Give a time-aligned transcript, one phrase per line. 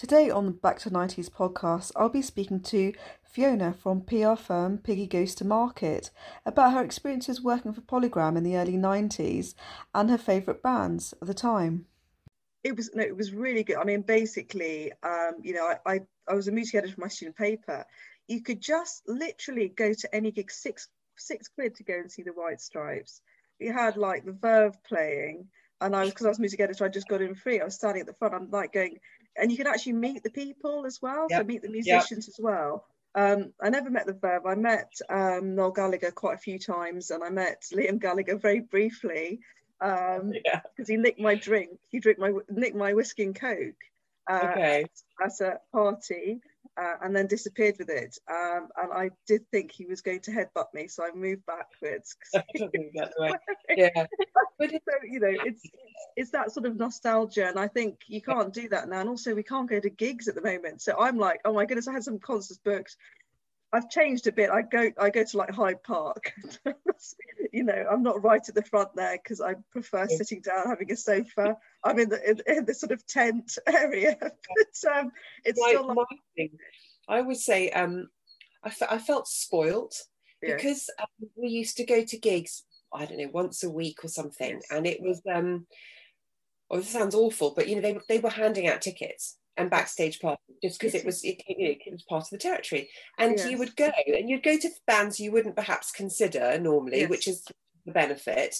[0.00, 4.78] Today on the Back to 90s podcast, I'll be speaking to Fiona from PR firm
[4.78, 6.10] Piggy Goes to Market
[6.46, 9.54] about her experiences working for Polygram in the early 90s
[9.94, 11.84] and her favourite bands of the time.
[12.64, 13.76] It was no, it was really good.
[13.76, 17.08] I mean, basically, um, you know, I, I, I was a music editor for my
[17.08, 17.84] student paper.
[18.26, 20.88] You could just literally go to any gig, six
[21.18, 23.20] six quid to go and see the White Stripes.
[23.58, 25.48] You had like the Verve playing,
[25.82, 27.60] and I was because I was music editor, I just got in free.
[27.60, 28.32] I was standing at the front.
[28.32, 28.98] I'm like going,
[29.36, 31.26] and you can actually meet the people as well.
[31.30, 31.40] Yep.
[31.40, 32.28] So meet the musicians yep.
[32.28, 32.84] as well.
[33.14, 34.46] Um, I never met the Verve.
[34.46, 38.60] I met um, Noel Gallagher quite a few times, and I met Liam Gallagher very
[38.60, 39.40] briefly
[39.80, 40.60] because um, yeah.
[40.86, 41.78] he nicked my drink.
[41.88, 43.74] He drank my nicked my whiskey and coke
[44.28, 44.86] uh, okay.
[45.20, 46.40] at, at a party
[46.80, 48.16] uh, and then disappeared with it.
[48.30, 52.16] Um, and I did think he was going to headbutt me, so I moved backwards.
[53.76, 54.06] yeah,
[54.58, 55.62] but so, you know, it's
[56.16, 59.00] it's that sort of nostalgia, and I think you can't do that now.
[59.00, 60.80] And also, we can't go to gigs at the moment.
[60.82, 62.96] So I'm like, oh my goodness, I had some concerts booked.
[63.72, 64.50] I've changed a bit.
[64.50, 66.32] I go I go to like Hyde Park.
[67.52, 70.90] you know, I'm not right at the front there because I prefer sitting down, having
[70.90, 71.56] a sofa.
[71.84, 75.12] I'm in the in, in the sort of tent area, but um,
[75.44, 75.94] it's my, still.
[75.94, 76.50] Like...
[77.08, 78.08] I would say um,
[78.64, 79.96] I, I felt spoilt
[80.42, 80.56] yeah.
[80.56, 82.64] because um, we used to go to gigs.
[82.92, 84.66] I don't know once a week or something, yes.
[84.70, 85.22] and it was.
[85.32, 85.66] Um,
[86.70, 90.20] oh, this sounds awful, but you know they they were handing out tickets and backstage
[90.20, 92.88] party just because it was it, you know, it, was part of the territory.
[93.18, 93.50] And yes.
[93.50, 97.10] you would go and you'd go to bands you wouldn't perhaps consider normally yes.
[97.10, 97.44] which is
[97.86, 98.56] the benefit.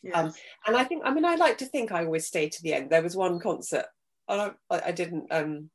[0.00, 0.14] Yes.
[0.14, 0.32] um,
[0.64, 2.88] and i think i mean i like to think i always stay to the end.
[2.88, 3.86] There was one concert
[4.28, 5.70] I, I didn't um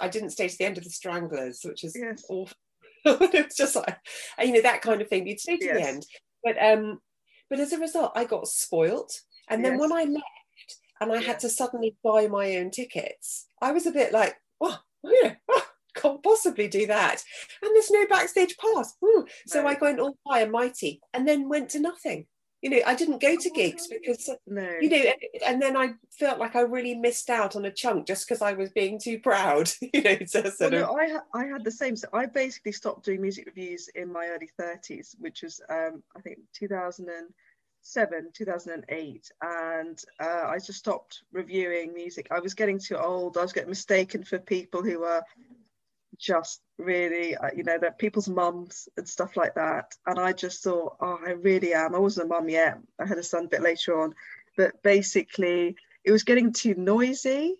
[0.00, 1.96] i didn't stay to the end of the stranglers which is
[2.30, 2.56] awful.
[3.04, 3.98] It's just like
[4.40, 5.26] you know that kind of thing.
[5.26, 6.06] You'd stay to the end.
[6.42, 7.00] But um
[7.50, 9.20] but as a result i got spoilt.
[9.48, 10.24] And then when i left
[11.00, 11.26] and I yeah.
[11.26, 13.48] had to suddenly buy my own tickets.
[13.60, 17.22] I was a bit like, oh, yeah, oh, can't possibly do that.
[17.62, 18.94] And there's no backstage pass.
[19.04, 19.26] Ooh.
[19.46, 19.68] So no.
[19.68, 22.26] I went all high and mighty and then went to nothing.
[22.62, 24.68] You know, I didn't go to gigs because, no.
[24.80, 25.12] you know,
[25.46, 28.54] and then I felt like I really missed out on a chunk just because I
[28.54, 29.70] was being too proud.
[29.92, 31.96] You know, to sort well, no, I I had the same.
[31.96, 36.20] So I basically stopped doing music reviews in my early 30s, which was um, I
[36.22, 37.28] think 2000 and
[37.94, 42.28] 2007, 2008, and uh, I just stopped reviewing music.
[42.30, 43.36] I was getting too old.
[43.36, 45.22] I was getting mistaken for people who were
[46.18, 49.94] just really, uh, you know, that people's mums and stuff like that.
[50.06, 51.94] And I just thought, oh, I really am.
[51.94, 52.78] I wasn't a mum yet.
[52.98, 54.14] I had a son a bit later on,
[54.56, 57.54] but basically, it was getting too noisy.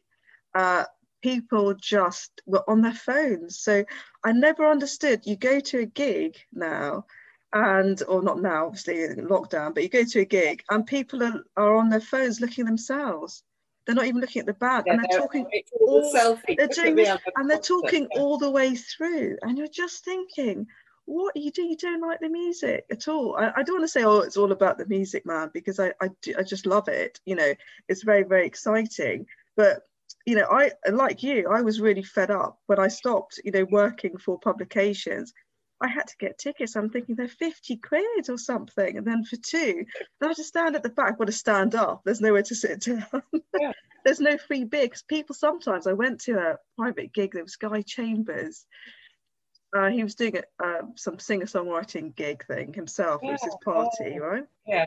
[0.54, 0.84] Uh,
[1.22, 3.58] people just were on their phones.
[3.58, 3.84] So
[4.24, 5.24] I never understood.
[5.24, 7.06] You go to a gig now
[7.52, 11.22] and or not now obviously in lockdown but you go to a gig and people
[11.22, 13.42] are, are on their phones looking themselves.
[13.86, 15.46] They're not even looking at the band yeah, and they're, they're talking
[15.80, 20.66] all, they're doing this, and they're talking all the way through and you're just thinking
[21.04, 23.36] what are you do you don't like the music at all?
[23.36, 25.92] I, I don't want to say oh it's all about the music man because I,
[26.00, 27.54] I, do, I just love it you know
[27.88, 29.26] it's very very exciting
[29.56, 29.82] but
[30.24, 33.64] you know i like you i was really fed up when i stopped you know
[33.70, 35.32] working for publications
[35.80, 36.74] I had to get tickets.
[36.74, 38.96] I'm thinking they're 50 quid or something.
[38.96, 39.84] And then for two,
[40.22, 42.02] I to stand at the back, I've to stand up.
[42.04, 43.22] There's nowhere to sit down.
[43.60, 43.72] Yeah.
[44.04, 47.56] There's no free beer because People sometimes, I went to a private gig, there was
[47.56, 48.64] Guy Chambers.
[49.76, 53.20] Uh, he was doing a, uh, some singer songwriting gig thing himself.
[53.22, 53.30] Yeah.
[53.30, 54.44] It was his party, right?
[54.64, 54.86] Yeah.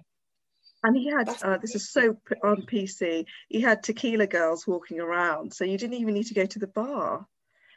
[0.83, 5.53] And he had, uh, this is so on PC, he had tequila girls walking around.
[5.53, 7.27] So you didn't even need to go to the bar.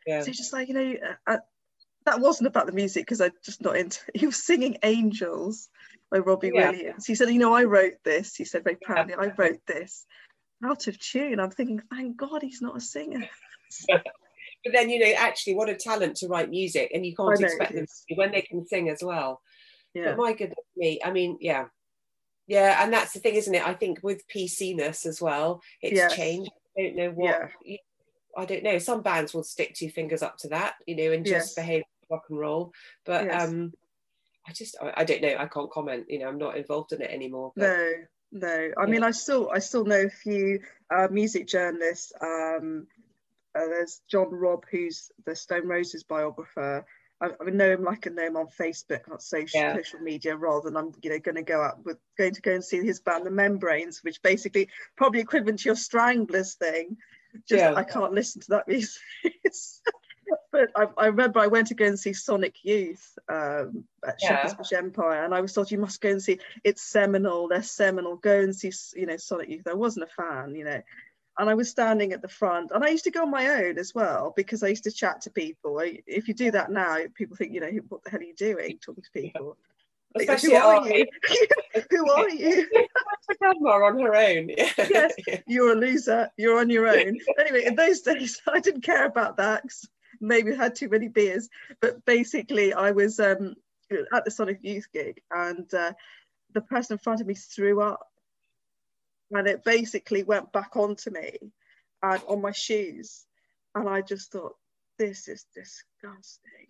[0.07, 0.23] Yeah.
[0.23, 0.95] So just like, you know,
[1.27, 1.39] uh,
[2.05, 4.01] that wasn't about the music because I just not into.
[4.15, 5.69] He was singing "Angels"
[6.11, 6.71] by Robbie yeah.
[6.71, 7.07] Williams.
[7.07, 10.07] He said, "You know, I wrote this." He said very proudly, "I wrote this
[10.65, 13.29] out of tune." I'm thinking, thank God he's not a singer.
[13.89, 14.03] but
[14.73, 17.87] then you know, actually, what a talent to write music, and you can't expect them
[18.15, 19.41] when they can sing as well.
[19.95, 20.07] Yeah.
[20.07, 21.67] But my goodness me, I mean, yeah,
[22.47, 23.67] yeah, and that's the thing, isn't it?
[23.67, 26.15] I think with PC-ness as well, it's yes.
[26.15, 26.51] changed.
[26.79, 27.51] I don't know what.
[27.65, 27.77] Yeah.
[28.37, 28.79] I don't know.
[28.79, 31.55] Some bands will stick two fingers up to that, you know, and just yes.
[31.55, 31.83] behave
[32.13, 32.73] rock and roll.
[33.05, 33.49] But yes.
[33.49, 33.73] um,
[34.47, 35.37] I just I, I, don't know.
[35.39, 36.07] I can't comment.
[36.09, 37.53] You know, I'm not involved in it anymore.
[37.57, 37.93] But, no,
[38.33, 38.71] no.
[38.77, 38.87] I yeah.
[38.87, 40.61] mean, I still I still know a few
[40.95, 42.13] uh, music journalists.
[42.21, 42.87] Um,
[43.55, 46.87] uh, there's John Robb, who's the Stone Roses biographer.
[47.21, 49.77] I, I know him like I know him on Facebook, not social yeah.
[49.77, 52.53] social media, rather than I'm you know going to go out with going to go
[52.53, 56.97] and see his band, The Membranes, which basically probably equivalent to your Stranglers thing.
[57.49, 57.75] Just yeah.
[57.75, 59.01] I can't listen to that music.
[60.51, 64.47] But I, I, remember I went to go and see Sonic Youth um, at yeah.
[64.47, 67.49] Shepherd's Empire, and I was told you must go and see it's seminal.
[67.49, 68.17] They're seminal.
[68.17, 69.67] Go and see, you know, Sonic Youth.
[69.67, 70.83] I wasn't a fan, you know,
[71.39, 72.71] and I was standing at the front.
[72.75, 75.23] And I used to go on my own as well because I used to chat
[75.23, 75.81] to people.
[75.81, 78.79] If you do that now, people think, you know, what the hell are you doing
[78.79, 79.57] talking to people?
[80.15, 81.07] Especially who are you?
[81.91, 82.69] who are you?
[83.39, 84.49] Grandma on her own.
[84.59, 85.15] yes,
[85.47, 86.29] you're a loser.
[86.37, 87.19] You're on your own.
[87.39, 89.65] anyway, in those days, I didn't care about that.
[90.23, 91.49] Maybe had too many beers,
[91.81, 93.55] but basically, I was um,
[94.15, 95.93] at the Sonic Youth gig, and uh,
[96.55, 98.09] the person in front of me threw up,
[99.31, 101.39] and it basically went back onto me
[102.03, 103.27] and on my shoes,
[103.75, 104.57] and I just thought,
[104.99, 106.69] this is disgusting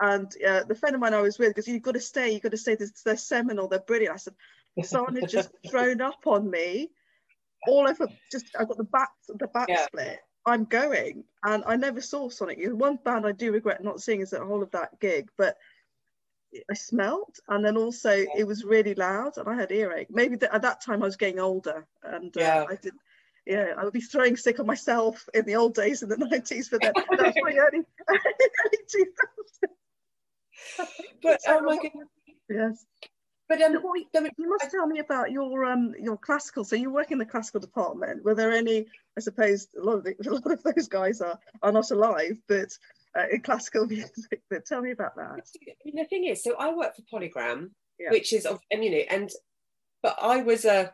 [0.00, 2.42] and uh, the friend of mine I was with, because you've got to stay, you've
[2.42, 4.14] got to stay, they're, they're seminal, they're brilliant.
[4.14, 4.34] I said,
[4.84, 6.90] someone had just thrown up on me
[7.66, 9.86] all over, just, I got the back, the back yeah.
[9.86, 10.20] split.
[10.48, 11.24] I'm going.
[11.44, 12.74] And I never saw Sonic Youth.
[12.74, 15.56] One band I do regret not seeing is the whole of that gig, but
[16.70, 17.38] I smelt.
[17.48, 18.26] And then also yeah.
[18.36, 20.10] it was really loud and I had earache.
[20.10, 22.64] Maybe th- at that time I was getting older and uh, yeah.
[22.68, 22.94] I did
[23.46, 26.70] yeah, I would be throwing sick on myself in the old days in the 90s,
[26.70, 29.72] but then that's my early, early 2000s
[31.22, 32.08] but oh my goodness.
[32.48, 32.84] Yes.
[33.48, 36.64] But um, you must tell me about your um your classical.
[36.64, 38.22] So you work in the classical department.
[38.22, 38.86] Were there any?
[39.16, 42.38] I suppose a lot of the, a lot of those guys are are not alive,
[42.46, 42.68] but
[43.16, 44.42] uh, in classical music.
[44.50, 45.30] But tell me about that.
[45.30, 48.10] I mean, the thing is, so I work for Polygram, yeah.
[48.10, 49.30] which is of and you know, and
[50.02, 50.92] but I was a,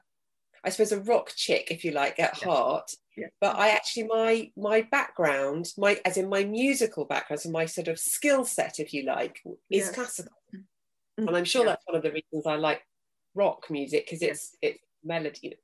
[0.62, 2.48] I suppose a rock chick, if you like, at yeah.
[2.48, 2.90] heart.
[3.16, 3.26] Yeah.
[3.40, 7.88] But I actually my my background, my as in my musical background, so my sort
[7.88, 10.32] of skill set, if you like, is classical.
[11.18, 11.28] Mm-hmm.
[11.28, 11.70] And I'm sure yeah.
[11.70, 12.82] that's one of the reasons I like
[13.34, 15.56] rock music because it's it's melody.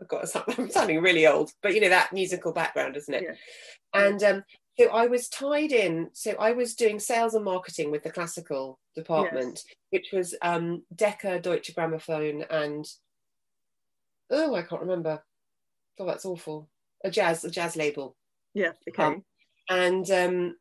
[0.00, 0.26] I've got
[0.58, 3.22] I'm sounding really old, but you know that musical background, isn't it?
[3.24, 3.34] Yeah.
[3.94, 4.44] And um,
[4.78, 6.10] so I was tied in.
[6.12, 9.74] So I was doing sales and marketing with the classical department, yes.
[9.90, 12.86] which was um, Decca, Deutsche Grammophon, and
[14.30, 15.22] oh, I can't remember.
[15.98, 16.70] Oh, that's awful
[17.04, 18.16] a jazz a jazz label.
[18.54, 18.72] Yeah.
[18.88, 19.02] Okay.
[19.02, 19.24] Um,
[19.68, 20.56] and um,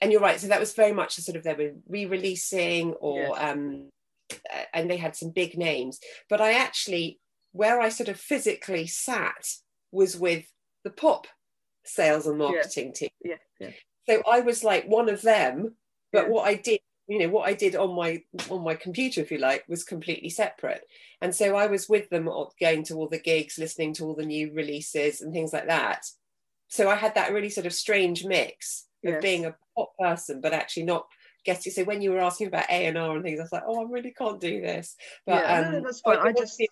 [0.00, 0.40] and you're right.
[0.40, 3.38] So that was very much a sort of they were re-releasing or yes.
[3.38, 3.90] um,
[4.72, 5.98] and they had some big names.
[6.28, 7.18] But I actually
[7.52, 9.46] where I sort of physically sat
[9.90, 10.46] was with
[10.84, 11.26] the pop
[11.84, 12.92] sales and marketing yeah.
[12.92, 13.10] team.
[13.24, 13.34] Yeah.
[13.58, 13.70] yeah.
[14.08, 15.74] So I was like one of them,
[16.12, 16.30] but yeah.
[16.30, 16.80] what I did
[17.10, 20.30] you know what I did on my on my computer, if you like, was completely
[20.30, 20.82] separate.
[21.20, 22.30] And so I was with them
[22.60, 26.06] going to all the gigs, listening to all the new releases and things like that.
[26.68, 29.22] So I had that really sort of strange mix of yes.
[29.22, 31.06] being a pop person, but actually not
[31.44, 31.72] getting.
[31.72, 33.84] So when you were asking about A and R and things, I was like, oh,
[33.84, 34.96] I really can't do this.
[35.26, 36.18] But yeah, um, no, that's fine.
[36.18, 36.62] I, I just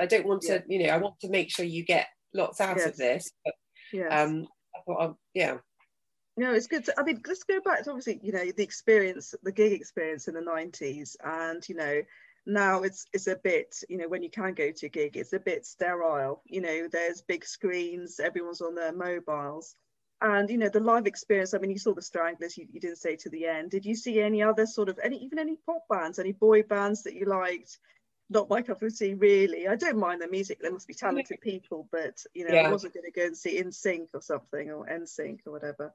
[0.00, 0.58] I don't want yeah.
[0.58, 2.86] to, you know, I want to make sure you get lots out yes.
[2.86, 3.32] of this.
[3.44, 3.54] But
[3.92, 4.08] yes.
[4.10, 5.58] um, I thought, um, yeah
[6.36, 6.84] no, it's good.
[6.84, 10.28] To, I mean, let's go back to obviously, you know, the experience, the gig experience
[10.28, 11.16] in the 90s.
[11.24, 12.02] And, you know,
[12.46, 15.32] now it's it's a bit, you know, when you can go to a gig, it's
[15.32, 16.42] a bit sterile.
[16.46, 19.74] You know, there's big screens, everyone's on their mobiles.
[20.22, 22.96] And, you know, the live experience, I mean, you saw the Stranglers, you, you didn't
[22.96, 23.70] say to the end.
[23.70, 27.02] Did you see any other sort of, any even any pop bands, any boy bands
[27.02, 27.78] that you liked?
[28.28, 29.68] not my cup of tea really.
[29.68, 30.58] I don't mind the music.
[30.60, 32.62] There must be talented people, but you know, yeah.
[32.62, 35.94] I wasn't going to go and see NSYNC or something or NSYNC or whatever.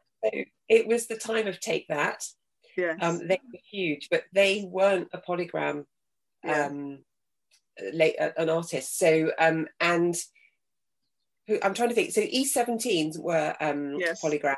[0.70, 2.26] It was the time of Take That.
[2.78, 2.98] Yes.
[3.02, 5.86] Um, they were huge, but they weren't a polygram
[6.44, 6.68] yeah.
[6.68, 7.00] um,
[7.92, 8.98] late, uh, an artist.
[8.98, 10.16] So um, and
[11.52, 12.12] who I'm trying to think.
[12.12, 14.22] So E17s were um, yes.
[14.22, 14.56] polygram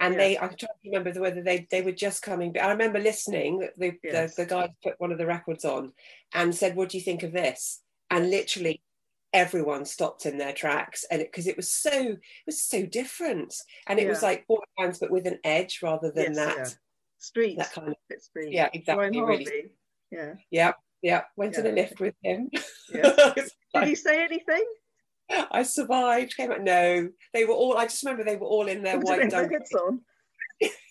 [0.00, 2.98] and they I'm trying to remember whether they they were just coming but I remember
[2.98, 4.34] listening the, yes.
[4.34, 5.92] the, the guy put one of the records on
[6.32, 7.80] and said what do you think of this
[8.10, 8.82] and literally
[9.32, 13.54] everyone stopped in their tracks and because it, it, was so it was so different
[13.86, 14.08] and it yeah.
[14.08, 16.68] was like boy bands but with an edge rather than yes, that yeah.
[17.18, 18.52] street that kind of street.
[18.52, 19.70] yeah exactly really
[20.10, 21.60] yeah yeah yeah went yeah.
[21.60, 22.48] in a lift with him
[22.92, 23.32] yeah.
[23.34, 24.64] did he say anything
[25.30, 26.36] I survived.
[26.36, 26.62] Came out.
[26.62, 27.76] No, they were all.
[27.76, 29.72] I just remember they were all in their white dungarees.
[29.80, 30.00] on.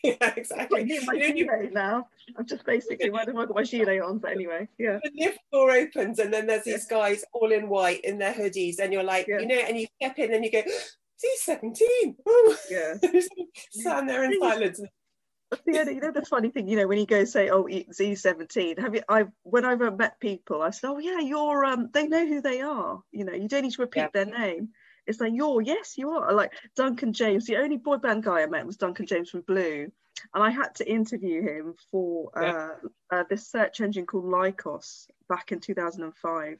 [0.04, 0.82] yeah, exactly.
[0.82, 2.08] I'm my you know, now.
[2.38, 5.00] I'm just basically I don't got my gilet on, but anyway, yeah.
[5.04, 8.80] The lift door opens and then there's these guys all in white in their hoodies,
[8.80, 9.40] and you're like, yeah.
[9.40, 10.64] you know, and you step in and you go,
[11.18, 12.16] "See, 17."
[12.70, 12.96] Yeah.
[13.72, 14.82] Stand there in silence
[15.66, 18.78] yeah, you know the funny thing, you know, when you go say, "Oh, Z seventeen,
[18.78, 22.26] have you?" I when I've met people, I said, "Oh yeah, you're." Um, they know
[22.26, 23.02] who they are.
[23.12, 24.10] You know, you don't need to repeat yeah.
[24.14, 24.70] their name.
[25.06, 26.34] It's like you're, yes, you are.
[26.34, 29.92] Like Duncan James, the only boy band guy I met was Duncan James from Blue,
[30.34, 32.70] and I had to interview him for uh, yeah.
[33.12, 36.58] uh, this search engine called Lycos back in 2005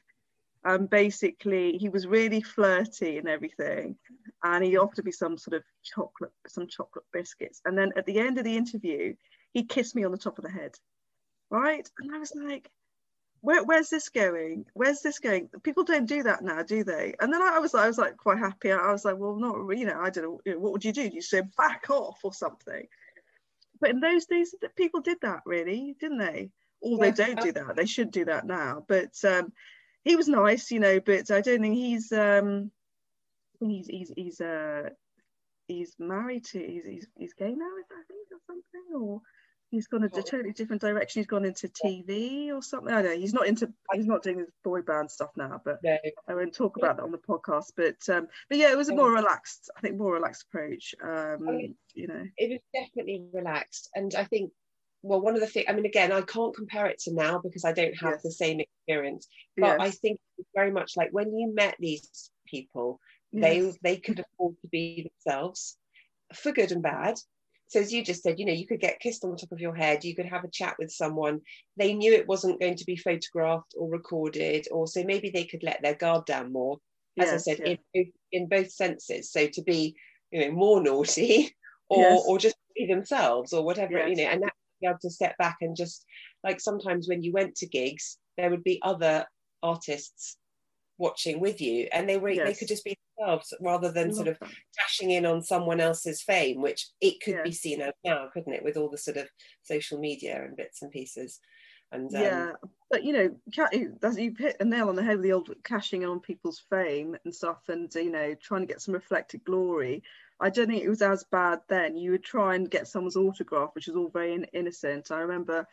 [0.64, 3.96] and basically he was really flirty and everything
[4.42, 8.18] and he offered me some sort of chocolate some chocolate biscuits and then at the
[8.18, 9.14] end of the interview
[9.52, 10.74] he kissed me on the top of the head
[11.50, 12.70] right and i was like
[13.44, 14.64] where, where's this going?
[14.72, 15.50] Where's this going?
[15.62, 17.14] People don't do that now, do they?
[17.20, 18.72] And then I, I was, I was like quite happy.
[18.72, 21.10] I was like, well, not, you know, I don't know what would you do?
[21.10, 22.88] Do you say back off or something?
[23.82, 26.52] But in those days, people did that really, didn't they?
[26.80, 27.10] Or yeah.
[27.10, 27.76] they don't do that.
[27.76, 28.82] They should do that now.
[28.88, 29.52] But um,
[30.04, 31.00] he was nice, you know.
[31.00, 32.70] But I don't think he's um,
[33.60, 34.90] he's he's he's uh,
[35.66, 39.20] he's married to he's he's, he's gay now, I think, or something, or
[39.70, 41.20] he's gone a totally different direction.
[41.20, 42.92] He's gone into TV or something.
[42.92, 45.80] I don't know he's not into he's not doing his boy band stuff now, but
[45.82, 45.96] no.
[46.28, 47.72] I won't talk about that on the podcast.
[47.76, 50.94] But um, but yeah, it was a more relaxed, I think, more relaxed approach.
[51.02, 54.52] Um, I mean, you know, it was definitely relaxed, and I think.
[55.04, 57.64] Well, one of the things, I mean, again, I can't compare it to now because
[57.64, 58.22] I don't have yes.
[58.22, 59.28] the same experience.
[59.56, 59.76] But yes.
[59.80, 63.00] I think it's very much like when you met these people,
[63.32, 63.42] yes.
[63.42, 65.76] they they could afford to be themselves
[66.34, 67.16] for good and bad
[67.74, 69.60] so as you just said, you know, you could get kissed on the top of
[69.60, 71.40] your head, you could have a chat with someone.
[71.76, 75.62] They knew it wasn't going to be photographed or recorded, or so maybe they could
[75.62, 76.78] let their guard down more.
[77.18, 79.30] As I said, in, in both senses.
[79.30, 79.96] So to be,
[80.30, 81.54] you know, more naughty
[81.88, 84.52] or or just be themselves or whatever, you know, and that
[84.84, 86.04] be able to step back and just
[86.42, 89.24] like sometimes when you went to gigs, there would be other
[89.62, 90.36] artists
[90.98, 92.46] watching with you and they were yes.
[92.46, 94.38] they could just be themselves rather than sort of
[94.78, 98.62] cashing in on someone else's fame which it could be seen as now couldn't it
[98.62, 99.26] with all the sort of
[99.62, 101.40] social media and bits and pieces.
[101.90, 102.52] And um, yeah
[102.90, 103.36] but you know
[104.16, 107.34] you hit a nail on the head with the old cashing on people's fame and
[107.34, 110.02] stuff and you know trying to get some reflected glory
[110.40, 111.96] I don't think it was as bad then.
[111.96, 115.10] You would try and get someone's autograph, which is all very innocent.
[115.10, 115.66] I remember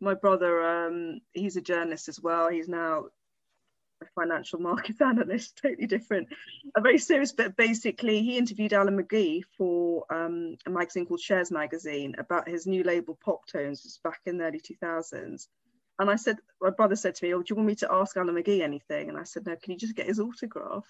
[0.00, 2.48] my brother, um, he's a journalist as well.
[2.48, 3.06] He's now
[4.02, 6.28] a financial markets analyst, totally different.
[6.76, 11.50] A very serious, but basically, he interviewed Alan McGee for um, a magazine called Shares
[11.50, 15.48] Magazine about his new label Poptones was back in the early 2000s.
[15.98, 18.16] And I said, my brother said to me, Oh, do you want me to ask
[18.16, 19.08] Alan McGee anything?
[19.08, 20.84] And I said, No, can you just get his autograph?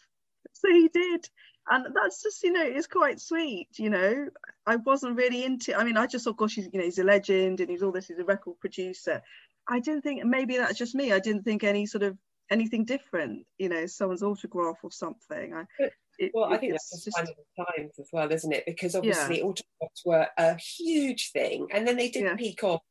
[0.61, 1.29] So he did.
[1.69, 4.29] And that's just, you know, it's quite sweet, you know.
[4.67, 7.05] I wasn't really into I mean, I just thought, gosh, he's, you know, he's a
[7.05, 9.21] legend and he's all this, he's a record producer.
[9.69, 11.13] I didn't think maybe that's just me.
[11.13, 12.17] I didn't think any sort of
[12.51, 15.55] anything different, you know, someone's autograph or something.
[15.55, 15.65] I,
[16.19, 18.65] it, well, I think that's just sign of the times as well, isn't it?
[18.65, 19.45] Because obviously yeah.
[19.45, 22.37] autographs were a huge thing, and then they did yeah.
[22.37, 22.83] peak off,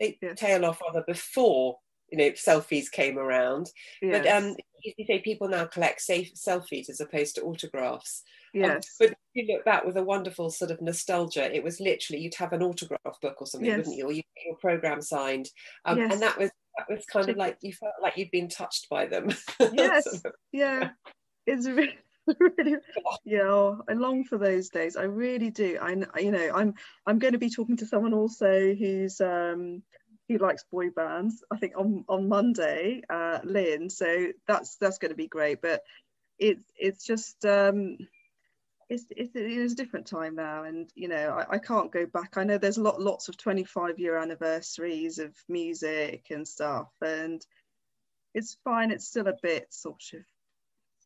[0.00, 0.34] they yeah.
[0.34, 1.76] tail off rather before
[2.12, 3.70] you know selfies came around.
[4.00, 4.22] Yes.
[4.22, 8.22] But um, you say people now collect safe selfies as opposed to autographs.
[8.54, 8.96] Um, yes.
[9.00, 11.54] Um, but you look back with a wonderful sort of nostalgia.
[11.54, 13.78] It was literally you'd have an autograph book or something, yes.
[13.78, 14.06] wouldn't you?
[14.06, 15.48] Or you get your program signed,
[15.86, 16.12] um, yes.
[16.12, 19.06] and that was that was kind of like you felt like you'd been touched by
[19.06, 19.30] them.
[19.72, 20.90] Yes, yeah,
[21.46, 21.98] it's really,
[22.38, 22.76] really,
[23.24, 23.74] yeah.
[23.88, 24.96] I long for those days.
[24.96, 25.78] I really do.
[25.80, 26.74] I, you know, I'm
[27.06, 29.82] I'm going to be talking to someone also who's um
[30.32, 31.42] who likes boy bands.
[31.50, 33.90] I think on on Monday, uh, Lynn.
[33.90, 35.62] So that's that's going to be great.
[35.62, 35.82] But
[36.38, 37.98] it's it's just um
[38.88, 42.36] it's, it's, it's a different time now and you know I, I, can't go back
[42.36, 47.44] i know there's lot, lots of 25 year anniversaries of music and stuff and
[48.34, 50.20] it's fine it's still a bit sort of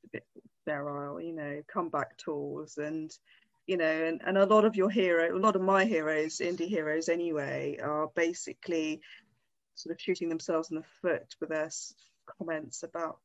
[0.04, 0.24] a bit
[0.62, 3.12] sterile you know comeback tours and
[3.66, 6.68] you know and, and a lot of your hero a lot of my heroes indie
[6.68, 9.00] heroes anyway are basically
[9.74, 11.70] sort of shooting themselves in the foot with their
[12.38, 13.18] comments about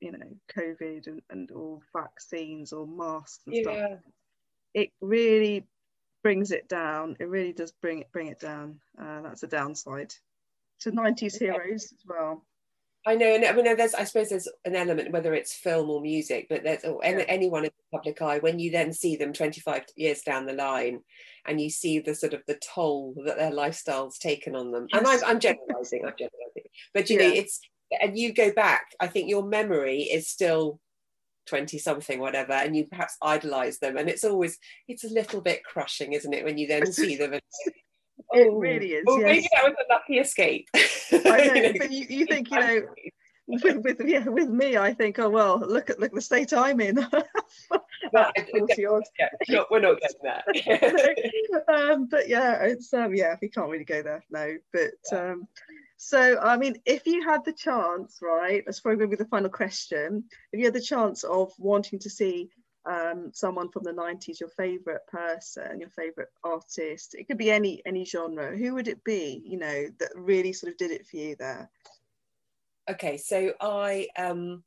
[0.00, 3.62] you know covid and, and or vaccines or masks and yeah.
[3.62, 4.00] stuff
[4.74, 5.64] it really
[6.22, 7.16] brings it down.
[7.18, 8.80] It really does bring it bring it down.
[9.00, 10.12] Uh, that's a downside
[10.80, 12.44] to 90s heroes as well
[13.06, 16.00] I know, and I mean, there's, I suppose there's an element, whether it's film or
[16.00, 17.24] music, but there's or yeah.
[17.28, 21.00] anyone in the public eye, when you then see them 25 years down the line
[21.46, 24.88] and you see the sort of the toll that their lifestyle's taken on them.
[24.92, 24.98] Yes.
[24.98, 27.28] And I'm, I'm generalizing, I'm generalizing, but you yeah.
[27.28, 27.60] know, it's,
[28.02, 30.80] and you go back, I think your memory is still
[31.46, 33.96] 20 something, whatever, and you perhaps idolize them.
[33.96, 34.58] And it's always,
[34.88, 37.42] it's a little bit crushing, isn't it, when you then see them and
[38.32, 39.04] oh, it really is.
[39.06, 39.26] Well, yes.
[39.26, 40.68] maybe that was a lucky escape.
[40.74, 42.82] I know, but you, you think, you know,
[43.46, 46.80] with, with, yeah, with me, I think, oh well, look at look the state I'm
[46.80, 46.96] in.
[46.96, 48.32] well,
[49.48, 51.64] yeah, we're not getting that.
[51.68, 54.56] um, but yeah, it's um, yeah, we can't really go there, no.
[54.72, 55.30] But yeah.
[55.30, 55.48] um,
[55.96, 60.24] so, I mean, if you had the chance, right, let's probably be the final question.
[60.52, 62.50] If you had the chance of wanting to see
[62.86, 67.82] um, someone from the 90s, your favorite person, your favorite artist, it could be any
[67.84, 71.16] any genre, who would it be, you know, that really sort of did it for
[71.16, 71.70] you there?
[72.88, 74.62] Okay, so I, um,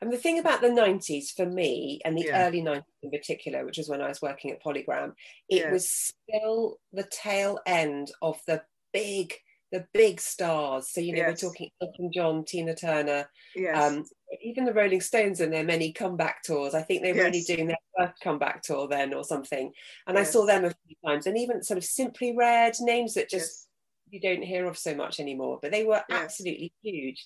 [0.00, 2.46] and the thing about the 90s for me and the yeah.
[2.46, 5.14] early 90s in particular, which is when I was working at Polygram,
[5.48, 5.72] it yeah.
[5.72, 8.62] was still the tail end of the
[8.92, 9.34] big
[9.72, 10.90] the big stars.
[10.90, 11.42] So you know Yes.
[11.42, 13.76] we're talking Elton John, Tina Turner, Yes.
[13.92, 14.04] um,
[14.42, 16.74] even the Rolling Stones and their many comeback tours.
[16.74, 19.72] I think they were only doing their first comeback tour then or something.
[20.06, 23.28] And I saw them a few times, and even sort of simply red names that
[23.30, 23.68] just
[24.10, 24.12] yes.
[24.12, 26.22] you don't hear of so much anymore, but they were Yes.
[26.22, 27.22] absolutely huge.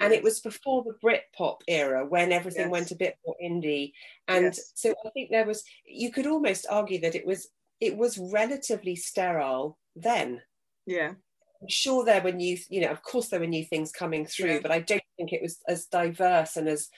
[0.00, 2.70] And it was before the Britpop era when everything Yes.
[2.70, 3.92] went a bit more indie.
[4.28, 4.70] And Yes.
[4.76, 7.48] so I think there was you could almost argue that it was
[7.80, 10.42] it was relatively sterile then.
[10.86, 11.14] Yeah.
[11.60, 14.54] I'm sure there were new, you know, of course there were new things coming through,
[14.54, 14.60] Yeah.
[14.62, 16.88] but I don't think it was as diverse and as,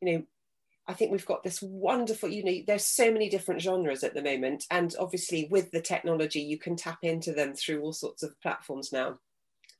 [0.00, 0.22] you know,
[0.86, 4.22] I think we've got this wonderful, you know, there's so many different genres at the
[4.22, 4.64] moment.
[4.70, 8.92] And obviously with the technology, you can tap into them through all sorts of platforms
[8.92, 9.18] now.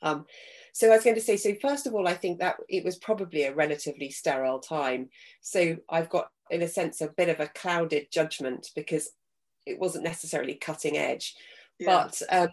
[0.03, 0.27] Um,
[0.73, 2.97] so I was going to say, so first of all, I think that it was
[2.97, 5.11] probably a relatively sterile time.
[5.41, 9.11] So I've got, in a sense, a bit of a clouded judgment because
[9.67, 11.35] it wasn't necessarily cutting edge.
[11.79, 12.09] Yeah.
[12.09, 12.49] But um,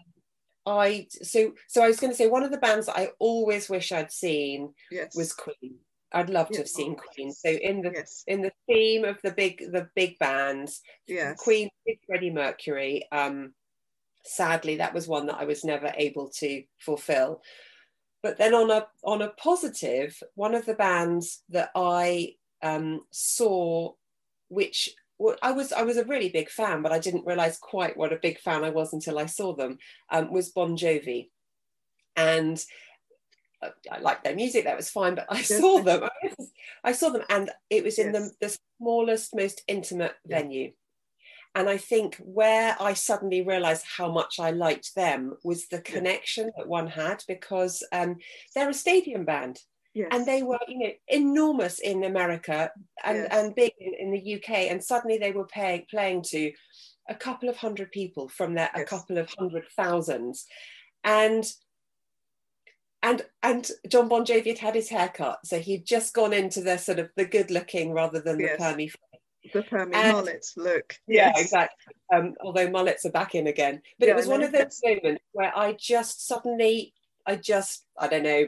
[0.66, 3.68] I so so I was going to say one of the bands that I always
[3.68, 5.14] wish I'd seen yes.
[5.16, 5.76] was Queen.
[6.12, 7.32] I'd love to have seen Queen.
[7.32, 8.24] So in the yes.
[8.26, 11.38] in the theme of the big the big bands, Yes.
[11.38, 11.68] Queen,
[12.06, 13.06] Freddie Mercury.
[13.12, 13.54] Um,
[14.24, 17.42] sadly, that was one that I was never able to fulfill.
[18.22, 23.92] But then on a on a positive, one of the bands that I um, saw,
[24.48, 24.90] which
[25.42, 28.18] I was I was a really big fan, but I didn't realize quite what a
[28.22, 29.78] big fan I was until I saw them.
[30.10, 31.30] Um, was Bon Jovi,
[32.16, 32.62] and
[33.62, 34.64] I, I liked their music.
[34.64, 36.08] That was fine, but I saw them.
[36.84, 38.30] I saw them, and it was in Yes.
[38.40, 40.40] the, the smallest, most intimate Yeah.
[40.40, 40.72] venue.
[41.54, 46.52] And I think where I suddenly realized how much I liked them was the connection
[46.56, 48.16] that one had because um,
[48.54, 49.58] they're a stadium band
[49.98, 50.08] Yes.
[50.12, 52.70] and they were you know enormous in america
[53.04, 53.28] and, Yes.
[53.32, 56.52] and big in, in the uk and suddenly they were paying, playing to
[57.08, 60.46] a couple of hundred people from their a couple of hundred thousands
[61.02, 61.44] and
[63.02, 66.76] and and john bon jovi had had his haircut so he'd just gone into the
[66.76, 68.60] sort of the good looking rather than the Yes.
[68.60, 68.92] permy
[69.52, 70.88] the and- mullet look.
[71.06, 71.44] yeah, Yes.
[71.44, 71.94] exactly.
[72.14, 73.80] Um, although mullets are back in again.
[73.98, 76.92] But Yeah, it was one of those moments where I just suddenly,
[77.24, 78.46] I just, I don't know,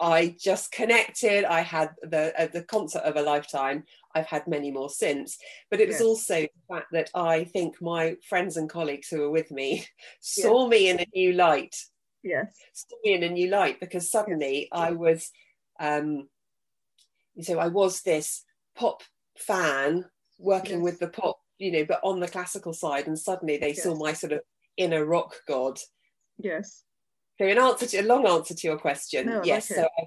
[0.00, 1.44] I just connected.
[1.44, 3.84] I had the uh, the concert of a lifetime.
[4.14, 5.38] I've had many more since,
[5.70, 6.02] but it was Yes.
[6.02, 9.84] also the fact that I think my friends and colleagues who were with me
[10.20, 11.74] saw me in a new light.
[12.22, 12.54] Yes.
[12.72, 15.30] Saw me in a new light because suddenly I was,
[15.80, 16.28] um,
[17.40, 18.44] so I was this
[18.76, 19.02] pop
[19.36, 20.04] fan
[20.38, 20.82] working Yes.
[20.84, 24.12] with the pop, you know, but on the classical side, and suddenly they saw my
[24.12, 24.40] sort of
[24.76, 25.78] inner rock god.
[26.38, 26.84] Yes.
[27.38, 29.70] So, in answer to a long answer to your question, No, yes.
[29.70, 29.82] like so.
[29.84, 30.04] I,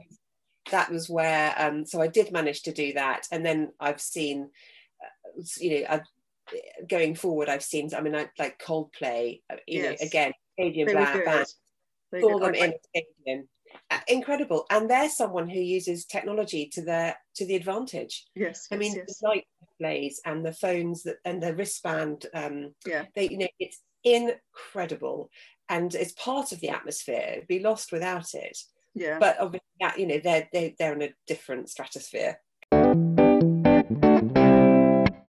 [0.70, 4.50] that was where, um, so I did manage to do that, and then I've seen,
[5.04, 6.02] uh, you know, i
[6.90, 10.02] going forward, I've seen, I mean, I, like Coldplay, uh, you Yes.
[10.02, 11.48] know, again, stadium were band,
[12.20, 13.48] saw them in stadium.
[13.90, 18.26] Uh, incredible, and they're someone who uses technology to their to the advantage.
[18.36, 18.68] Yes.
[18.70, 22.26] I mean, yes, the light displays and the phones that and the wristband.
[22.34, 23.06] Um, Yeah.
[23.16, 25.30] they you know it's incredible,
[25.72, 27.24] and it's part of the atmosphere.
[27.32, 28.58] It'd be lost without it.
[28.94, 29.18] yeah.
[29.20, 32.40] But obviously, that, you know, they're they, they're in a different stratosphere.